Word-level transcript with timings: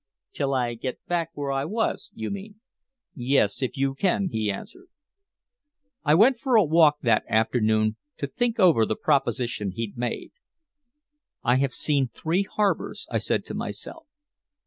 "Till 0.33 0.55
I 0.55 0.73
get 0.73 1.05
back 1.05 1.29
where 1.35 1.51
I 1.51 1.63
was, 1.63 2.09
you 2.15 2.31
mean?" 2.31 2.55
"Yes, 3.13 3.61
if 3.61 3.77
you 3.77 3.93
can," 3.93 4.29
he 4.31 4.49
answered. 4.49 4.87
I 6.03 6.15
went 6.15 6.39
for 6.39 6.55
a 6.55 6.63
walk 6.63 7.01
that 7.03 7.23
afternoon 7.29 7.97
to 8.17 8.25
think 8.25 8.59
over 8.59 8.83
the 8.83 8.95
proposition 8.95 9.69
he'd 9.73 9.99
made. 9.99 10.31
"I 11.43 11.57
have 11.57 11.73
seen 11.75 12.07
three 12.07 12.41
harbors," 12.41 13.05
I 13.11 13.19
said 13.19 13.45
to 13.45 13.53
myself. 13.53 14.07